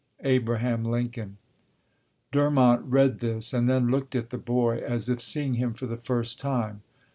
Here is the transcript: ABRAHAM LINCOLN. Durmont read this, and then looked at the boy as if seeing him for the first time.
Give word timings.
ABRAHAM 0.23 0.83
LINCOLN. 0.83 1.37
Durmont 2.31 2.81
read 2.85 3.19
this, 3.19 3.53
and 3.53 3.69
then 3.69 3.89
looked 3.91 4.15
at 4.15 4.31
the 4.31 4.39
boy 4.39 4.77
as 4.79 5.07
if 5.09 5.21
seeing 5.21 5.53
him 5.53 5.75
for 5.75 5.85
the 5.85 5.95
first 5.95 6.39
time. 6.39 6.81